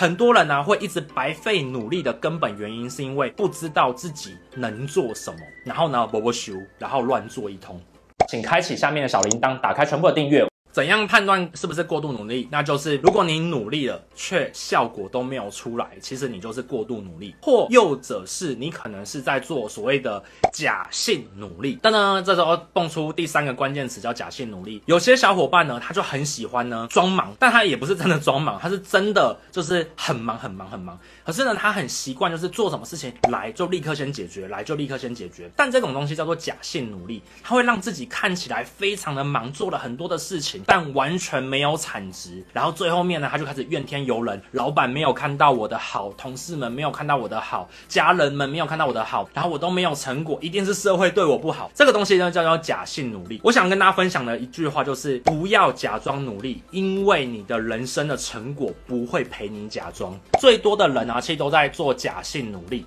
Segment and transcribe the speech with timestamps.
[0.00, 7.78] 很多人呢、会一直白费努力的根本原因，是因为不知道自己能做什么，然后呢，不不修，然后乱做一通。
[8.26, 10.49] 请开启下面的小铃铛，打开全部的订阅。
[10.72, 12.48] 怎样判断是不是过度努力？
[12.50, 20.22] 那就是如果你努力了，却效果都没有出来，其实你就是过度努力；或又者是你可能是在做所谓的
[20.52, 21.78] 假性努力。
[21.82, 24.80] 但呢，这时候蹦出第三个关键词叫假性努力。
[24.86, 30.96] 有些小伙伴呢，他就很喜欢呢装忙，但他也不是真的装忙，他是真的就是很忙很忙很忙。
[31.24, 35.50] 可是呢，他很习惯就是做什么事情来就立刻先解决，来就立刻先解决。
[35.56, 40.60] 但这种东西叫做假性努力，他会让自己看起来非常的忙，做了很多的事情。
[40.70, 51.68] 但完全没有产值，然后最后面呢，他就开始怨天尤人，老板没有看到我的好，同事们没有看到我的好，家人们没有看到我的好，然后我都没有成果，一定是社会对我不好。
[51.74, 53.40] 这个东西呢，叫做假性努力。
[53.42, 60.16] 我想跟大家分享的一句话就是，不要假装努力，因为你的人生的成果不会陪你假装。
[60.38, 62.86] 最多的人啊，其实都在做假性努力。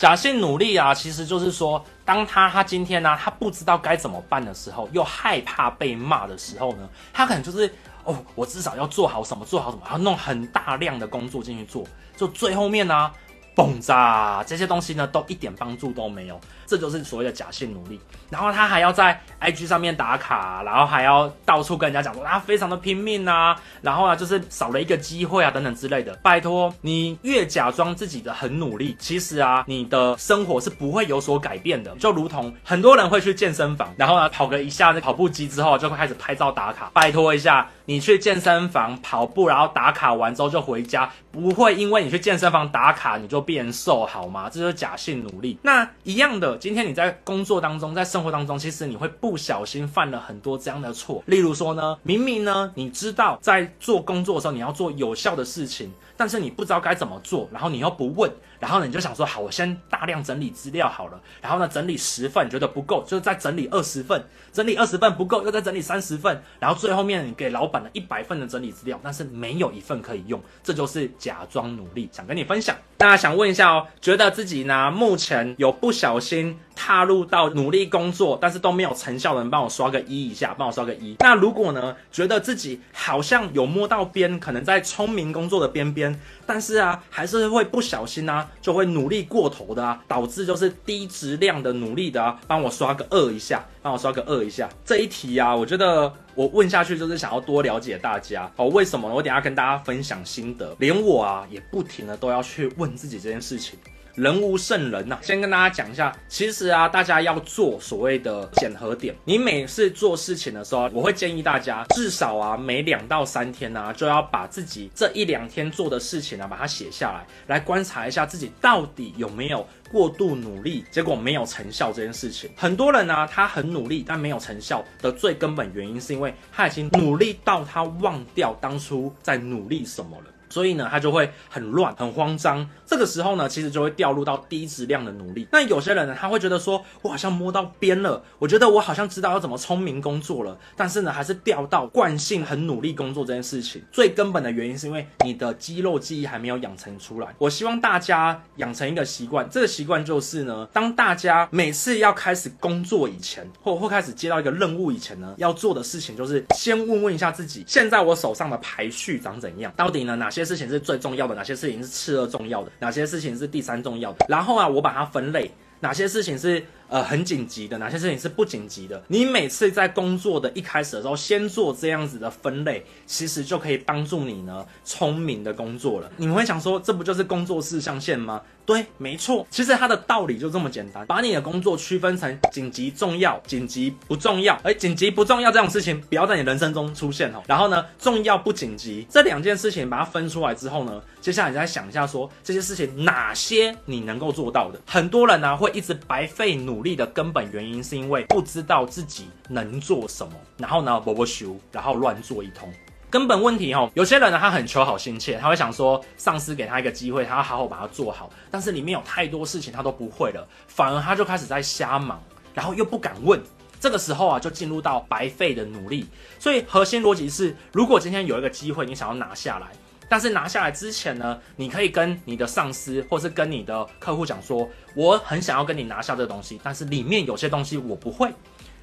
[0.00, 7.70] 假性努力啊，其实就是说，当他他今天呢、他不知道该怎么办的时候，又害怕被骂的时候呢，他可能就是
[8.04, 11.84] 哦，我至少要做好什么，做好什么，要弄很大量的工作进去做，
[12.16, 13.12] 就最后面呢、啊。
[13.60, 18.00] 轰炸这些东西呢，都一点帮助都没有，这就是所谓的假性努力。
[18.30, 26.14] 然后他还要在 IG 上面打卡，然后还要到处跟人家讲说他非常的拼命啊，然后啊就是少了一个机会啊等等之类的。
[26.22, 31.94] 拜托，你越假装自己的很努力，其实啊你的生活是不会有所改变的。
[31.96, 36.90] 就如同很多人会去健身房，然后呢跑个一下那跑步机之后，就会开始拍照打卡。
[36.94, 43.40] 拜托一下，你去健身房跑步，然后打卡完之后就回家，不会因为你去健身房打卡你就。
[43.50, 44.48] 变瘦好吗？
[44.48, 45.58] 这就是假性努力。
[45.62, 51.20] 那一样的，今天你在工作当中，在生活当中，其实你会不小心犯了很多这样的错。
[51.26, 72.08] 例如说呢，明明呢，你知道在做工作的时候你要做有效的事情，但是你不知道该怎么做，然后你又不问，然后呢，你就想说，好，我先大量整理资料好了，然后呢，整理十份觉得不够，就是再整理二十份，整理二十份不够，又再整理三十份，然后最后面你给老板的一百份的整理资料，但是没有一份可以用，这就是假装努力。
[72.12, 81.14] 想跟你分享，大家想问一下哦，觉得自己呢目前有不小心踏入到努力工作，但是都没有成效的人，帮我刷个一一下，帮我刷个一。
[81.18, 94.66] 那如果呢，觉得自己好像有摸到边，可能在聪明工作的边边，但是啊，还是会不小心啊，就会努力过头的啊，导致就是低质量的努力的啊，帮我刷个二一下，帮我刷个二一下。
[94.82, 99.14] 这一题啊，我觉得我问下去就是想要多了解大家哦，为什么呢？
[99.14, 103.78] 我等下跟大家分享心得，连我啊也不停的都要去问自己这件事情。
[104.20, 109.14] 人无圣人呐、啊，先跟大家讲一下，其实啊，大家要做所谓的检核点。
[109.24, 122.50] 你每次做事情的时候，我会建议大家至少啊，每两到三天呢、就要把自己这一两天做的事情啊，把它写下来，来观察一下自己到底有没有过度努力，结果没有成效这件事情。
[122.54, 130.24] 很多人呢、他很努力，但没有成效的最根本原因，是因为他已经努力到他忘掉当初在努力什么了。
[130.50, 132.68] 所以呢，他就会很乱、很慌张。
[132.84, 135.46] 这个时候呢，其实就会掉入到低质量的努力。
[135.52, 143.80] 那有些人呢，他会觉得说，我好像摸到边了，我觉得我好像知道要怎么聪明工作了，但是呢，还是掉到惯性很努力工作这件事情。
[143.92, 147.28] 最根本的原因是因为你的肌肉记忆还没有养成出来。
[147.38, 159.72] 我希望大家养成一个习惯，这个习惯就是呢，当大家每次要开始工作以前，或或开始接到一个任务以前呢，要做的事情就是先问问一下自己，现在我手上的排序长怎样？
[159.76, 160.39] 到底呢，哪些？
[160.40, 161.34] 些事情是最重要的？
[161.34, 162.72] 哪些事情是次二重要的？
[162.78, 164.24] 哪些事情是第三重要的？
[164.28, 167.78] 然后啊，我把它分类，哪些事情是呃很紧急的？
[167.78, 169.02] 哪些事情是不紧急的？
[169.08, 176.10] 你每次在工作的一开始的时候，先做这样子的分类，其实就可以帮助你呢聪明的工作了。
[176.16, 178.42] 你们会想说，这不就是工作事项线吗？
[178.66, 184.56] 对，没错，其实它的道理就这么简单，把你的工作区分成紧急、重要、紧急不重要。
[184.62, 187.42] 而，紧急不重要这种事情不要在你人生中出现哦。
[187.48, 194.78] 然后呢，重要不紧急这两件事情把它分出来之后呢，接下来你再想一下说，这些事情哪些你能够做到的？
[194.86, 202.72] 很多人呢、会一直白费努努力的根本原因是因为不知道自己能做什么，然后呢，波波修，然后乱做一通。
[203.10, 208.30] 根本问题哦，有些人呢，他很求好心切，他会想说，上司给他一个机会，他要好好把它做好。
[208.50, 212.18] 但是里面有太多事情他都不会了，反而他就开始在瞎忙，
[212.54, 213.38] 然后又不敢问。
[213.78, 216.06] 这个时候啊，就进入到白费的努力。
[216.38, 219.66] 所以核心逻辑是，如果今天有一个机会，你想要拿下来，
[220.10, 228.30] 但是拿下来之前呢，你可以跟你的上司或是跟你的客户讲说，我很想要跟你拿下这个东西，但是里面有些东西我不会，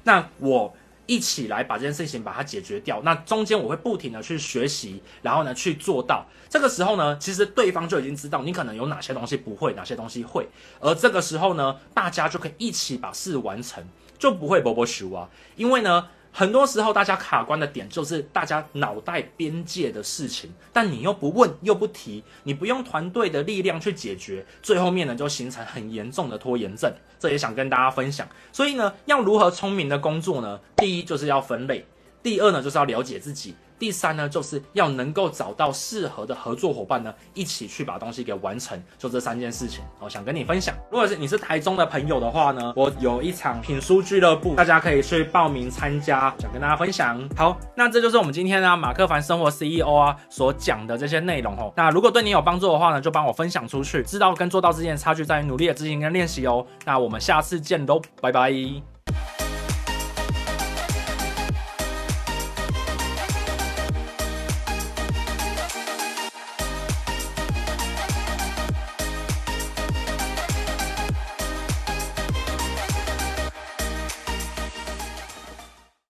[0.02, 0.74] 那我。
[1.10, 3.00] 一起来把这件事情把它解决掉。
[3.02, 6.26] 那中间我会不停的去学习，然后呢去做到。
[6.50, 10.46] 这个时候呢，其实对方就已经知道你可能有哪些东西不会，哪些东西会。
[10.80, 13.82] 而这个时候呢，大家就可以一起把事完成，
[14.18, 15.30] 就不会波波咻啊。
[15.56, 16.08] 因为呢。
[16.30, 26.92] 很多时候，大家卡关的点就是大家脑袋边界的事情，但你又不问又不提，你不用团队的力量去解决，最后面呢就形成很严重的拖延症。
[27.18, 28.28] 这也想跟大家分享。
[28.52, 30.60] 所以呢，要如何聪明的工作呢？
[30.76, 31.84] 第一就是要分类，
[32.22, 33.56] 第二呢就是要了解自己。
[33.78, 38.82] 第三呢，就是要能够找到适合的合作伙伴呢，一起去把东西给完成。
[38.98, 40.74] 就这三件事情，我想跟你分享。
[40.90, 47.28] 如果是你是台中的朋友的话呢，我有一场品书俱乐部，大家可以去报名参加，想跟大家分享。
[47.36, 51.72] 好，那这就是我们今天呢马克凡生活 CEO 啊所讲的这些内容哦。
[51.76, 54.02] 那如果对你有帮助的话呢，就帮我分享出去。
[54.02, 56.66] 知道跟做到之间的差距在于努力的执行跟练习哦。
[56.84, 58.97] 那我们下次见喽，拜拜。